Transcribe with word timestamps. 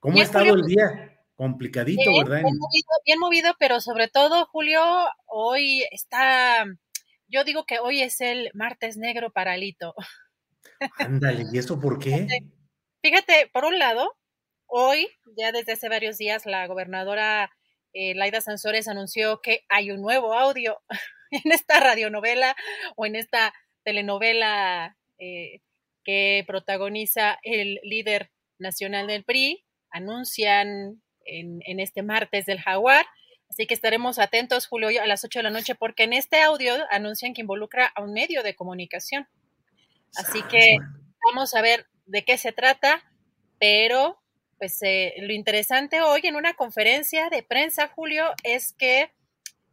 ¿Cómo 0.00 0.18
ha 0.18 0.22
estado 0.22 0.54
el 0.54 0.62
día? 0.62 1.16
Complicadito, 1.36 2.10
bien, 2.10 2.24
¿verdad? 2.24 2.42
Bien 2.42 2.58
movido, 2.58 2.88
bien 3.04 3.18
movido, 3.20 3.54
pero 3.58 3.80
sobre 3.80 4.08
todo, 4.08 4.46
Julio, 4.46 4.82
hoy 5.26 5.84
está, 5.92 6.66
yo 7.28 7.44
digo 7.44 7.64
que 7.64 7.78
hoy 7.78 8.02
es 8.02 8.20
el 8.20 8.50
martes 8.54 8.96
negro 8.96 9.30
para 9.30 9.52
Alito. 9.52 9.94
Ándale, 10.98 11.44
¿y 11.52 11.58
eso 11.58 11.78
por 11.78 12.00
qué? 12.00 12.26
Fíjate, 13.00 13.48
por 13.52 13.64
un 13.64 13.78
lado, 13.78 14.16
hoy, 14.66 15.08
ya 15.36 15.52
desde 15.52 15.72
hace 15.72 15.88
varios 15.88 16.18
días, 16.18 16.44
la 16.44 16.66
gobernadora 16.66 17.52
eh, 17.92 18.16
Laida 18.16 18.40
Sansores 18.40 18.88
anunció 18.88 19.40
que 19.40 19.64
hay 19.68 19.92
un 19.92 20.02
nuevo 20.02 20.34
audio 20.34 20.80
en 21.30 21.52
esta 21.52 21.78
radionovela 21.78 22.56
o 22.96 23.06
en 23.06 23.14
esta 23.14 23.54
telenovela 23.84 24.96
eh, 25.18 25.60
que 26.02 26.42
protagoniza 26.46 27.38
el 27.42 27.78
líder 27.84 28.32
nacional 28.58 29.06
del 29.06 29.24
PRI. 29.24 29.64
Anuncian 29.90 31.02
en, 31.24 31.60
en, 31.64 31.80
este 31.80 32.02
martes 32.02 32.46
del 32.46 32.60
Jaguar. 32.60 33.06
Así 33.50 33.66
que 33.66 33.74
estaremos 33.74 34.18
atentos, 34.18 34.66
Julio, 34.66 34.88
a 35.00 35.06
las 35.06 35.24
8 35.24 35.38
de 35.38 35.42
la 35.44 35.50
noche, 35.50 35.74
porque 35.74 36.04
en 36.04 36.12
este 36.12 36.40
audio 36.42 36.74
anuncian 36.90 37.32
que 37.32 37.40
involucra 37.40 37.86
a 37.86 38.02
un 38.02 38.12
medio 38.12 38.42
de 38.42 38.54
comunicación. 38.54 39.26
Así 40.16 40.42
que 40.50 40.76
vamos 41.26 41.54
a 41.54 41.62
ver 41.62 41.86
de 42.06 42.24
qué 42.24 42.38
se 42.38 42.52
trata, 42.52 43.02
pero 43.58 44.20
pues 44.58 44.82
eh, 44.82 45.14
lo 45.18 45.32
interesante 45.32 46.00
hoy 46.02 46.20
en 46.24 46.36
una 46.36 46.54
conferencia 46.54 47.30
de 47.30 47.42
prensa, 47.42 47.88
Julio, 47.88 48.32
es 48.42 48.72
que 48.72 49.12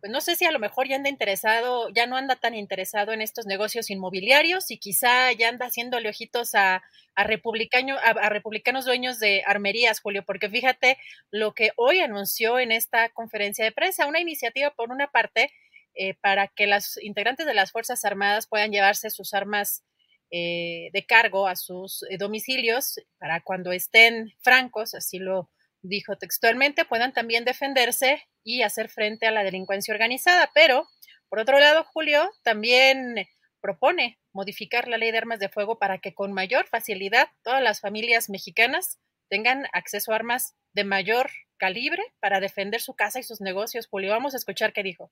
pues 0.06 0.12
no 0.12 0.22
sé 0.22 0.36
si 0.36 0.46
a 0.46 0.52
lo 0.52 0.60
mejor 0.60 0.88
ya 0.88 0.98
anda 0.98 1.10
interesado, 1.10 1.90
ya 1.90 2.06
no 2.06 2.16
anda 2.16 2.36
tan 2.36 2.54
interesado 2.54 3.12
en 3.12 3.24
estos 3.24 3.48
negocios 3.48 3.90
inmobiliarios 3.90 4.70
y 4.70 4.78
quizá 4.78 5.32
ya 5.32 5.50
anda 5.50 5.66
haciéndole 5.66 6.08
ojitos 6.10 6.54
a, 6.54 6.84
a, 7.16 7.24
republicano, 7.24 7.98
a, 7.98 8.30
republicanos 8.30 8.86
dueños 8.86 9.20
de 9.20 9.42
armerías, 9.48 10.00
Julio, 10.02 10.24
porque 10.24 10.48
fíjate 10.48 11.00
lo 11.32 11.56
que 11.56 11.72
hoy 11.76 12.02
anunció 12.02 12.60
en 12.60 12.72
esta 12.72 13.10
conferencia 13.10 13.66
de 13.66 13.72
prensa, 13.72 14.06
una 14.06 14.20
iniciativa 14.20 14.70
por 14.70 14.92
una 14.92 15.08
parte 15.08 15.52
eh, 15.96 16.14
para 16.22 16.50
que 16.50 16.68
las 16.68 17.02
integrantes 17.02 17.48
de 17.48 17.56
las 17.56 17.72
Fuerzas 17.72 18.06
Armadas 18.06 18.46
puedan 18.46 18.72
llevarse 18.72 19.10
sus 19.10 19.34
armas 19.34 19.84
eh, 20.30 20.92
de 20.94 21.04
cargo 21.08 21.48
a 21.48 21.56
sus 21.56 22.04
eh, 22.12 22.20
domicilios 22.20 23.00
para 23.18 23.42
cuando 23.42 23.72
estén 23.72 24.36
francos, 24.44 24.94
así 24.94 25.18
lo 25.18 25.50
dijo 25.88 26.18
textualmente, 26.18 26.86
puedan 26.86 27.14
también 27.14 27.46
defenderse 27.46 28.24
y 28.44 28.62
hacer 28.62 28.90
frente 28.90 29.28
a 29.28 29.32
la 29.32 29.44
delincuencia 29.44 29.94
organizada. 29.94 30.52
Pero, 30.54 30.88
por 31.30 31.40
otro 31.40 31.60
lado, 31.60 31.86
Julio 31.94 32.32
también 32.44 33.26
propone 33.62 34.20
modificar 34.32 34.88
la 34.88 34.98
ley 34.98 35.12
de 35.12 35.18
armas 35.18 35.40
de 35.40 35.50
fuego 35.50 35.80
para 35.80 36.00
que 36.00 36.14
con 36.14 36.34
mayor 36.34 36.68
facilidad 36.68 37.30
todas 37.44 37.64
las 37.64 37.80
familias 37.82 38.30
mexicanas 38.30 39.00
tengan 39.30 39.66
acceso 39.74 40.12
a 40.12 40.16
armas 40.16 40.56
de 40.74 40.84
mayor 40.84 41.32
calibre 41.58 42.04
para 42.20 42.40
defender 42.40 42.82
su 42.82 42.94
casa 42.94 43.20
y 43.20 43.24
sus 43.24 43.42
negocios. 43.42 43.88
Julio, 43.88 44.12
vamos 44.12 44.34
a 44.34 44.38
escuchar 44.38 44.74
qué 44.74 44.84
dijo. 44.84 45.12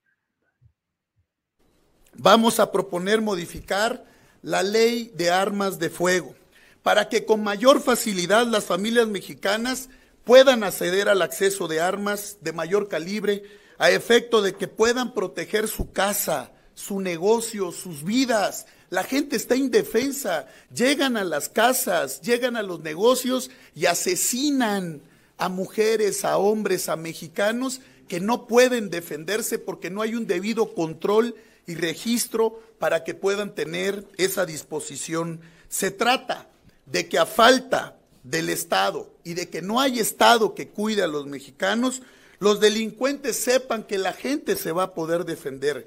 Vamos 2.12 2.60
a 2.60 2.70
proponer 2.70 3.20
modificar 3.20 4.04
la 4.42 4.62
ley 4.62 5.10
de 5.14 5.30
armas 5.30 5.78
de 5.78 5.90
fuego 5.90 6.36
para 6.82 7.08
que 7.08 7.24
con 7.24 7.42
mayor 7.42 7.80
facilidad 7.80 8.46
las 8.46 8.66
familias 8.66 9.08
mexicanas 9.08 9.88
puedan 10.24 10.64
acceder 10.64 11.08
al 11.08 11.22
acceso 11.22 11.68
de 11.68 11.80
armas 11.80 12.38
de 12.40 12.52
mayor 12.52 12.88
calibre 12.88 13.42
a 13.78 13.90
efecto 13.90 14.42
de 14.42 14.54
que 14.54 14.68
puedan 14.68 15.14
proteger 15.14 15.68
su 15.68 15.92
casa, 15.92 16.52
su 16.74 17.00
negocio, 17.00 17.72
sus 17.72 18.04
vidas. 18.04 18.66
La 18.90 19.04
gente 19.04 19.36
está 19.36 19.56
indefensa, 19.56 20.46
llegan 20.74 21.16
a 21.16 21.24
las 21.24 21.48
casas, 21.48 22.20
llegan 22.20 22.56
a 22.56 22.62
los 22.62 22.80
negocios 22.80 23.50
y 23.74 23.86
asesinan 23.86 25.02
a 25.36 25.48
mujeres, 25.48 26.24
a 26.24 26.38
hombres, 26.38 26.88
a 26.88 26.96
mexicanos 26.96 27.80
que 28.08 28.20
no 28.20 28.46
pueden 28.46 28.90
defenderse 28.90 29.58
porque 29.58 29.90
no 29.90 30.02
hay 30.02 30.14
un 30.14 30.26
debido 30.26 30.74
control 30.74 31.34
y 31.66 31.74
registro 31.74 32.60
para 32.78 33.02
que 33.02 33.14
puedan 33.14 33.54
tener 33.54 34.06
esa 34.16 34.46
disposición. 34.46 35.40
Se 35.68 35.90
trata 35.90 36.48
de 36.86 37.08
que 37.08 37.18
a 37.18 37.26
falta 37.26 37.96
del 38.24 38.48
Estado 38.48 39.14
y 39.22 39.34
de 39.34 39.48
que 39.48 39.62
no 39.62 39.80
hay 39.80 40.00
Estado 40.00 40.54
que 40.54 40.68
cuide 40.68 41.02
a 41.02 41.06
los 41.06 41.26
mexicanos, 41.26 42.02
los 42.40 42.58
delincuentes 42.58 43.36
sepan 43.36 43.84
que 43.84 43.98
la 43.98 44.12
gente 44.12 44.56
se 44.56 44.72
va 44.72 44.84
a 44.84 44.94
poder 44.94 45.24
defender. 45.24 45.86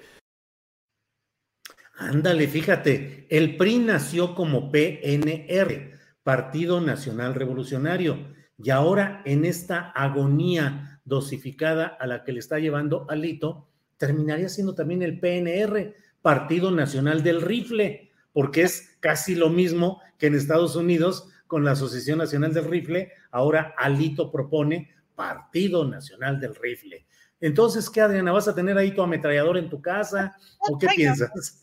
Ándale, 1.98 2.48
fíjate, 2.48 3.26
el 3.30 3.58
PRI 3.58 3.80
nació 3.80 4.36
como 4.36 4.72
PNR, 4.72 5.98
Partido 6.24 6.80
Nacional 6.80 7.34
Revolucionario, 7.34 8.36
y 8.58 8.70
ahora 8.70 9.24
en 9.26 9.46
esta 9.46 9.92
agonía 9.92 11.02
dosificada 11.06 11.88
a 11.88 12.06
la 12.06 12.24
que 12.24 12.34
le 12.34 12.40
está 12.40 12.60
llevando 12.60 13.08
Alito, 13.10 13.68
terminaría 13.98 14.50
siendo 14.50 14.76
también 14.76 15.02
el 15.02 15.20
PNR, 15.20 15.96
Partido 16.22 16.70
Nacional 16.70 17.24
del 17.24 17.42
Rifle, 17.42 18.12
porque 18.32 18.62
es 18.62 18.96
casi 19.00 19.34
lo 19.34 19.50
mismo 19.50 20.02
que 20.20 20.28
en 20.28 20.36
Estados 20.36 20.76
Unidos 20.76 21.30
con 21.48 21.64
la 21.64 21.72
Asociación 21.72 22.20
Nacional 22.20 22.54
del 22.54 22.66
Rifle, 22.66 23.12
ahora 23.32 23.74
Alito 23.78 24.32
propone 24.32 24.94
Partido 25.16 25.88
Nacional 25.88 26.40
del 26.40 26.56
Rifle. 26.56 27.08
Entonces, 27.40 27.90
¿qué, 27.90 28.02
Adriana? 28.02 28.32
¿Vas 28.32 28.48
a 28.48 28.56
tener 28.56 28.78
ahí 28.78 28.94
tu 28.94 29.02
ametrallador 29.02 29.58
en 29.58 29.70
tu 29.70 29.82
casa? 29.82 30.36
¿O 30.60 30.78
qué 30.78 30.88
Ay, 30.90 30.96
piensas? 30.96 31.62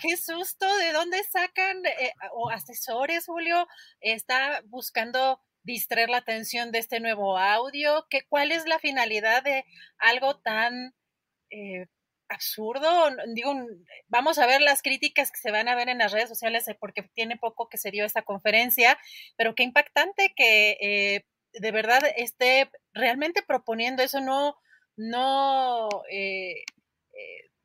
Qué 0.00 0.16
susto, 0.16 0.66
¿de 0.76 0.92
dónde 0.92 1.22
sacan 1.24 1.84
eh, 1.86 2.12
o 2.32 2.50
asesores, 2.50 3.26
Julio? 3.26 3.68
Está 4.00 4.62
buscando 4.66 5.40
distraer 5.62 6.10
la 6.10 6.18
atención 6.18 6.72
de 6.72 6.80
este 6.80 6.98
nuevo 6.98 7.38
audio. 7.38 8.06
¿Qué, 8.10 8.22
¿Cuál 8.28 8.50
es 8.50 8.66
la 8.66 8.78
finalidad 8.78 9.44
de 9.44 9.64
algo 9.98 10.38
tan 10.40 10.94
eh, 11.50 11.86
absurdo. 12.28 13.10
Digo, 13.34 13.54
vamos 14.08 14.38
a 14.38 14.46
ver 14.46 14.60
las 14.60 14.82
críticas 14.82 15.30
que 15.30 15.38
se 15.40 15.50
van 15.50 15.68
a 15.68 15.74
ver 15.74 15.88
en 15.88 15.98
las 15.98 16.12
redes 16.12 16.28
sociales 16.28 16.66
eh, 16.68 16.76
porque 16.78 17.02
tiene 17.14 17.36
poco 17.36 17.68
que 17.68 17.78
se 17.78 17.90
dio 17.90 18.04
esta 18.04 18.22
conferencia, 18.22 18.98
pero 19.36 19.54
qué 19.54 19.62
impactante 19.62 20.32
que 20.36 20.76
eh, 20.80 21.26
de 21.52 21.72
verdad 21.72 22.02
esté 22.16 22.70
realmente 22.92 23.42
proponiendo 23.42 24.02
eso. 24.02 24.20
No, 24.20 24.56
no, 24.96 25.88
eh, 26.10 26.64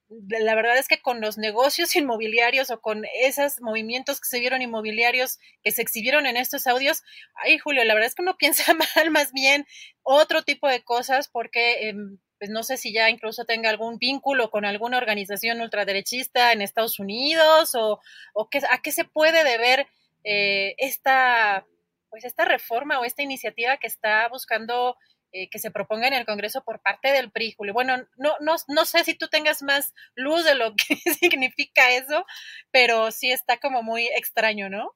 la 0.10 0.56
verdad 0.56 0.78
es 0.78 0.88
que 0.88 1.02
con 1.02 1.22
los 1.22 1.38
negocios 1.38 1.96
inmobiliarios 1.96 2.70
o 2.72 2.82
con 2.82 3.06
esos 3.14 3.62
movimientos 3.62 4.20
que 4.20 4.28
se 4.28 4.40
vieron 4.40 4.62
inmobiliarios 4.62 5.40
que 5.64 5.72
se 5.72 5.82
exhibieron 5.82 6.26
en 6.26 6.38
estos 6.38 6.68
audios, 6.68 7.04
ay 7.36 7.58
Julio, 7.58 7.84
la 7.84 7.94
verdad 7.94 8.08
es 8.08 8.16
que 8.16 8.22
uno 8.22 8.38
piensa 8.40 8.74
mal, 8.74 9.12
más 9.12 9.32
bien 9.32 9.66
otro 10.04 10.44
tipo 10.44 10.68
de 10.68 10.84
cosas 10.84 11.30
porque... 11.30 11.90
Eh, 11.90 11.96
pues 12.40 12.50
no 12.50 12.64
sé 12.64 12.78
si 12.78 12.94
ya 12.94 13.10
incluso 13.10 13.44
tenga 13.44 13.70
algún 13.70 13.98
vínculo 13.98 14.50
con 14.50 14.64
alguna 14.64 14.98
organización 14.98 15.60
ultraderechista 15.60 16.54
en 16.54 16.62
Estados 16.62 16.98
Unidos 16.98 17.76
o, 17.76 18.00
o 18.34 18.50
qué, 18.50 18.62
a 18.72 18.82
qué 18.82 18.94
se 18.94 19.04
puede 19.04 19.44
deber 19.44 19.88
eh, 20.24 20.74
esta, 20.78 21.66
pues 22.10 22.24
esta 22.24 22.46
reforma 22.46 23.00
o 23.00 23.04
esta 23.06 23.24
iniciativa 23.24 23.76
que 23.76 23.88
está 23.88 24.28
buscando 24.30 24.96
eh, 25.32 25.50
que 25.50 25.60
se 25.60 25.72
proponga 25.72 26.08
en 26.08 26.14
el 26.14 26.26
Congreso 26.26 26.64
por 26.64 26.82
parte 26.82 27.10
del 27.10 27.32
PRI, 27.32 27.54
Julio. 27.58 27.74
Bueno, 27.74 27.98
no, 28.18 28.34
no, 28.40 28.56
no 28.68 28.86
sé 28.86 29.04
si 29.04 29.14
tú 29.14 29.28
tengas 29.28 29.62
más 29.62 29.94
luz 30.16 30.44
de 30.44 30.56
lo 30.56 30.74
que 30.76 30.96
significa 31.20 31.92
eso, 31.92 32.26
pero 32.72 33.12
sí 33.12 33.32
está 33.32 33.58
como 33.58 33.84
muy 33.84 34.08
extraño, 34.08 34.70
¿no? 34.70 34.96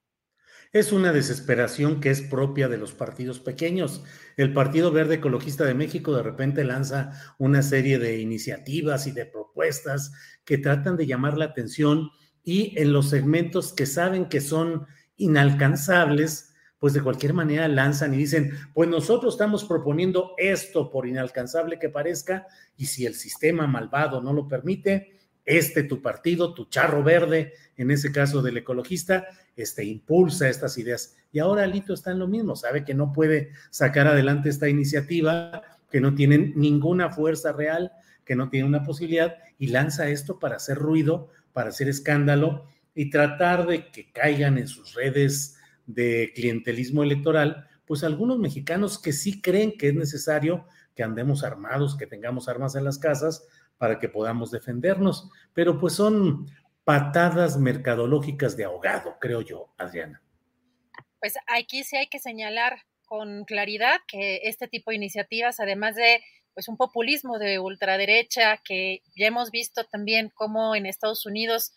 Es 0.73 0.91
una 0.91 1.13
desesperación 1.13 2.01
que 2.01 2.09
es 2.09 2.21
propia 2.21 2.67
de 2.67 2.79
los 2.79 2.93
partidos 2.93 3.39
pequeños. 3.39 4.03
El 4.37 4.53
Partido 4.53 4.91
Verde 4.91 5.15
Ecologista 5.15 5.65
de 5.65 5.75
México 5.75 6.15
de 6.15 6.23
repente 6.23 6.63
lanza 6.63 7.11
una 7.37 7.61
serie 7.61 7.99
de 7.99 8.19
iniciativas 8.19 9.05
y 9.05 9.11
de 9.11 9.27
propuestas 9.27 10.11
que 10.45 10.57
tratan 10.57 10.97
de 10.97 11.05
llamar 11.05 11.37
la 11.37 11.45
atención 11.45 12.09
y 12.43 12.73
en 12.81 12.91
los 12.91 13.11
segmentos 13.11 13.71
que 13.71 13.85
saben 13.85 14.27
que 14.27 14.41
son 14.41 14.87
inalcanzables, 15.15 16.52
pues 16.83 16.91
de 16.91 17.01
cualquier 17.01 17.33
manera 17.33 17.65
lanzan 17.69 18.13
y 18.13 18.17
dicen, 18.17 18.51
pues 18.73 18.89
nosotros 18.89 19.35
estamos 19.35 19.63
proponiendo 19.63 20.33
esto 20.37 20.91
por 20.91 21.07
inalcanzable 21.07 21.79
que 21.79 21.87
parezca 21.87 22.45
y 22.75 22.87
si 22.87 23.05
el 23.05 23.15
sistema 23.15 23.67
malvado 23.67 24.19
no 24.19 24.33
lo 24.33 24.49
permite, 24.49 25.17
este 25.45 25.83
tu 25.83 26.01
partido, 26.01 26.53
tu 26.53 26.65
charro 26.65 27.01
verde, 27.01 27.53
en 27.77 27.89
ese 27.89 28.11
caso 28.11 28.41
del 28.41 28.57
ecologista, 28.57 29.27
este, 29.55 29.85
impulsa 29.85 30.49
estas 30.49 30.77
ideas. 30.77 31.15
Y 31.31 31.39
ahora 31.39 31.63
Alito 31.63 31.93
está 31.93 32.11
en 32.11 32.19
lo 32.19 32.27
mismo, 32.27 32.57
sabe 32.57 32.83
que 32.83 32.93
no 32.93 33.13
puede 33.13 33.51
sacar 33.69 34.07
adelante 34.07 34.49
esta 34.49 34.67
iniciativa, 34.67 35.61
que 35.89 36.01
no 36.01 36.15
tiene 36.15 36.51
ninguna 36.53 37.11
fuerza 37.11 37.53
real, 37.53 37.93
que 38.25 38.35
no 38.35 38.49
tiene 38.49 38.67
una 38.67 38.83
posibilidad, 38.83 39.37
y 39.57 39.67
lanza 39.67 40.09
esto 40.09 40.37
para 40.37 40.57
hacer 40.57 40.79
ruido, 40.79 41.29
para 41.53 41.69
hacer 41.69 41.87
escándalo 41.87 42.67
y 42.93 43.09
tratar 43.09 43.67
de 43.67 43.89
que 43.89 44.11
caigan 44.11 44.57
en 44.57 44.67
sus 44.67 44.95
redes 44.95 45.59
de 45.85 46.31
clientelismo 46.35 47.03
electoral, 47.03 47.67
pues 47.85 48.03
algunos 48.03 48.39
mexicanos 48.39 49.01
que 49.01 49.13
sí 49.13 49.41
creen 49.41 49.77
que 49.77 49.89
es 49.89 49.95
necesario 49.95 50.65
que 50.95 51.03
andemos 51.03 51.43
armados, 51.43 51.97
que 51.97 52.07
tengamos 52.07 52.47
armas 52.47 52.75
en 52.75 52.85
las 52.85 52.99
casas, 52.99 53.47
para 53.77 53.99
que 53.99 54.09
podamos 54.09 54.51
defendernos. 54.51 55.29
Pero 55.53 55.79
pues 55.79 55.93
son 55.93 56.47
patadas 56.83 57.57
mercadológicas 57.57 58.55
de 58.55 58.65
ahogado, 58.65 59.17
creo 59.19 59.41
yo, 59.41 59.73
Adriana. 59.77 60.21
Pues 61.19 61.35
aquí 61.47 61.83
sí 61.83 61.97
hay 61.97 62.07
que 62.07 62.19
señalar 62.19 62.81
con 63.05 63.45
claridad 63.45 63.97
que 64.07 64.41
este 64.43 64.67
tipo 64.67 64.91
de 64.91 64.97
iniciativas, 64.97 65.59
además 65.59 65.95
de 65.95 66.21
pues 66.53 66.67
un 66.67 66.77
populismo 66.77 67.39
de 67.39 67.59
ultraderecha 67.59 68.57
que 68.63 69.01
ya 69.15 69.27
hemos 69.27 69.49
visto 69.49 69.85
también 69.85 70.31
cómo 70.35 70.75
en 70.75 70.85
Estados 70.85 71.25
Unidos 71.25 71.73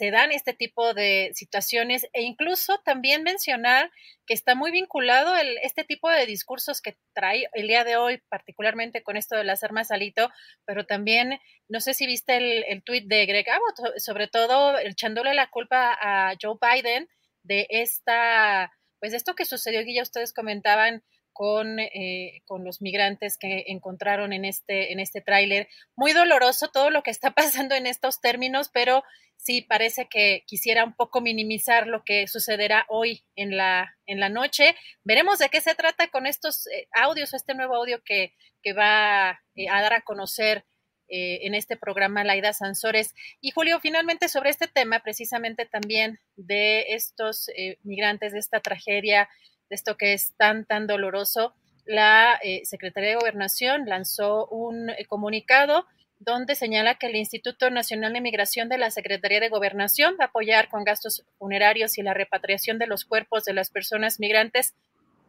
se 0.00 0.10
dan 0.10 0.32
este 0.32 0.54
tipo 0.54 0.94
de 0.94 1.30
situaciones 1.34 2.08
e 2.14 2.22
incluso 2.22 2.80
también 2.86 3.22
mencionar 3.22 3.90
que 4.26 4.32
está 4.32 4.54
muy 4.54 4.70
vinculado 4.70 5.36
el, 5.36 5.58
este 5.58 5.84
tipo 5.84 6.08
de 6.08 6.24
discursos 6.24 6.80
que 6.80 6.96
trae 7.12 7.50
el 7.52 7.68
día 7.68 7.84
de 7.84 7.98
hoy, 7.98 8.22
particularmente 8.30 9.02
con 9.02 9.18
esto 9.18 9.36
de 9.36 9.44
las 9.44 9.62
armas 9.62 9.90
alito, 9.90 10.30
pero 10.64 10.86
también, 10.86 11.38
no 11.68 11.80
sé 11.80 11.92
si 11.92 12.06
viste 12.06 12.38
el, 12.38 12.64
el 12.66 12.82
tuit 12.82 13.08
de 13.08 13.26
Greg 13.26 13.46
Abbott, 13.50 13.98
sobre 13.98 14.26
todo 14.26 14.78
echándole 14.78 15.34
la 15.34 15.50
culpa 15.50 15.94
a 16.00 16.32
Joe 16.40 16.56
Biden 16.58 17.06
de 17.42 17.66
esta, 17.68 18.72
pues 19.00 19.12
de 19.12 19.18
esto 19.18 19.34
que 19.34 19.44
sucedió, 19.44 19.84
que 19.84 19.94
ya 19.94 20.02
ustedes 20.02 20.32
comentaban, 20.32 21.04
con, 21.40 21.78
eh, 21.78 22.42
con, 22.44 22.64
los 22.64 22.82
migrantes 22.82 23.38
que 23.38 23.64
encontraron 23.68 24.34
en 24.34 24.44
este, 24.44 24.92
en 24.92 25.00
este 25.00 25.22
tráiler. 25.22 25.68
Muy 25.96 26.12
doloroso 26.12 26.68
todo 26.68 26.90
lo 26.90 27.02
que 27.02 27.10
está 27.10 27.30
pasando 27.34 27.74
en 27.74 27.86
estos 27.86 28.20
términos, 28.20 28.68
pero 28.70 29.02
sí 29.38 29.62
parece 29.62 30.06
que 30.06 30.44
quisiera 30.46 30.84
un 30.84 30.92
poco 30.92 31.22
minimizar 31.22 31.86
lo 31.86 32.04
que 32.04 32.26
sucederá 32.26 32.84
hoy 32.90 33.24
en 33.36 33.56
la, 33.56 33.96
en 34.04 34.20
la 34.20 34.28
noche. 34.28 34.76
Veremos 35.02 35.38
de 35.38 35.48
qué 35.48 35.62
se 35.62 35.74
trata 35.74 36.08
con 36.08 36.26
estos 36.26 36.66
eh, 36.66 36.88
audios 36.92 37.32
este 37.32 37.54
nuevo 37.54 37.74
audio 37.74 38.02
que, 38.04 38.34
que 38.62 38.74
va 38.74 39.40
eh, 39.54 39.70
a 39.70 39.80
dar 39.80 39.94
a 39.94 40.02
conocer 40.02 40.66
eh, 41.08 41.46
en 41.46 41.54
este 41.54 41.78
programa 41.78 42.22
Laida 42.22 42.52
Sansores. 42.52 43.14
Y 43.40 43.52
Julio, 43.52 43.80
finalmente 43.80 44.28
sobre 44.28 44.50
este 44.50 44.68
tema, 44.68 45.00
precisamente 45.00 45.64
también 45.64 46.20
de 46.36 46.92
estos 46.92 47.46
migrantes, 47.82 48.32
de 48.34 48.40
esta 48.40 48.60
tragedia, 48.60 49.26
de 49.70 49.76
esto 49.76 49.96
que 49.96 50.12
es 50.12 50.32
tan, 50.36 50.66
tan 50.66 50.86
doloroso, 50.86 51.54
la 51.86 52.38
Secretaría 52.64 53.10
de 53.10 53.16
Gobernación 53.16 53.86
lanzó 53.86 54.46
un 54.48 54.92
comunicado 55.08 55.86
donde 56.20 56.54
señala 56.54 56.96
que 56.96 57.06
el 57.06 57.16
Instituto 57.16 57.70
Nacional 57.70 58.12
de 58.12 58.20
Migración 58.20 58.68
de 58.68 58.76
la 58.76 58.90
Secretaría 58.90 59.40
de 59.40 59.48
Gobernación 59.48 60.16
va 60.20 60.24
a 60.24 60.28
apoyar 60.28 60.68
con 60.68 60.84
gastos 60.84 61.24
funerarios 61.38 61.96
y 61.96 62.02
la 62.02 62.12
repatriación 62.12 62.78
de 62.78 62.86
los 62.86 63.06
cuerpos 63.06 63.44
de 63.44 63.54
las 63.54 63.70
personas 63.70 64.20
migrantes 64.20 64.74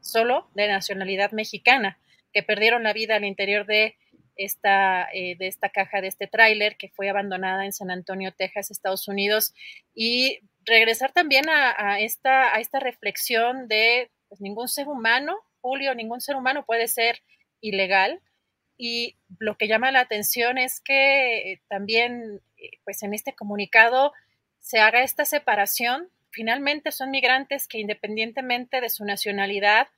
solo 0.01 0.49
de 0.53 0.67
nacionalidad 0.67 1.31
mexicana 1.31 1.97
que 2.33 2.43
perdieron 2.43 2.83
la 2.83 2.91
vida 2.91 3.15
al 3.15 3.23
interior 3.23 3.65
de 3.65 3.95
esta, 4.35 5.07
eh, 5.13 5.35
de 5.37 5.47
esta 5.47 5.69
caja, 5.69 6.01
de 6.01 6.07
este 6.07 6.27
tráiler 6.27 6.75
que 6.75 6.89
fue 6.89 7.09
abandonada 7.09 7.65
en 7.65 7.73
San 7.73 7.89
Antonio, 7.89 8.33
Texas, 8.33 8.71
Estados 8.71 9.07
Unidos, 9.07 9.53
y 9.95 10.39
regresar 10.65 11.11
también 11.11 11.45
a, 11.49 11.99
esta, 11.99 12.55
a 12.55 12.59
esta 12.59 12.79
reflexión 12.79 13.67
de 13.67 14.11
pues, 14.31 14.39
ningún 14.39 14.69
ser 14.69 14.87
humano, 14.87 15.35
Julio, 15.59 15.93
ningún 15.93 16.21
ser 16.21 16.37
humano 16.37 16.63
puede 16.65 16.87
ser 16.87 17.21
ilegal, 17.59 18.21
y 18.77 19.17
lo 19.39 19.57
que 19.57 19.67
llama 19.67 19.91
la 19.91 19.99
atención 19.99 20.57
es 20.57 20.79
que 20.79 21.51
eh, 21.51 21.61
también, 21.67 22.41
eh, 22.55 22.69
pues 22.85 23.03
en 23.03 23.13
este 23.13 23.35
comunicado 23.35 24.13
se 24.61 24.79
haga 24.79 25.03
esta 25.03 25.25
separación. 25.25 26.09
Finalmente 26.31 26.93
son 26.93 27.11
migrantes 27.11 27.67
que 27.67 27.79
independientemente 27.79 28.79
de 28.79 28.87
su 28.87 29.03
nacionalidad, 29.03 29.89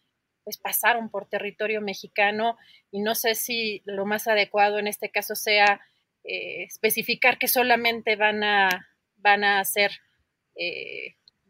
pues 0.43 0.57
pasaron 0.57 1.11
por 1.11 1.29
territorio 1.29 1.79
mexicano 1.79 2.57
y 2.89 3.01
no 3.01 3.13
sé 3.13 3.35
si 3.35 3.83
lo 3.85 4.05
más 4.07 4.27
adecuado 4.27 4.79
en 4.79 4.87
este 4.87 5.11
caso 5.11 5.35
sea 5.35 5.79
eh, 6.23 6.63
especificar 6.63 7.37
que 7.37 7.47
solamente 7.47 8.15
van 8.15 8.43
a, 8.43 8.89
van 9.17 9.43
a 9.43 9.59
hacer, 9.59 9.91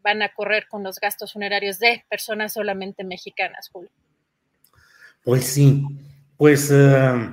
van 0.04 0.22
a 0.22 0.32
correr 0.32 0.68
con 0.68 0.84
los 0.84 1.00
gastos 1.00 1.32
funerarios 1.32 1.78
de 1.80 2.04
personas 2.08 2.52
solamente 2.52 3.02
mexicanas, 3.02 3.70
Julio. 3.72 3.90
Pues 5.24 5.46
sí, 5.46 5.82
pues 6.36 6.70
eh, 6.70 7.30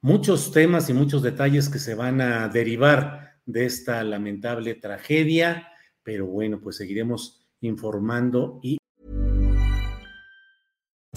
muchos 0.00 0.52
temas 0.52 0.88
y 0.88 0.94
muchos 0.94 1.22
detalles 1.22 1.68
que 1.68 1.80
se 1.80 1.94
van 1.94 2.20
a 2.20 2.48
derivar 2.48 3.32
de 3.44 3.66
esta 3.66 4.04
lamentable 4.04 4.76
tragedia, 4.76 5.68
pero 6.04 6.26
bueno, 6.26 6.60
pues 6.60 6.76
seguiremos 6.76 7.44
informando 7.60 8.60
y 8.62 8.78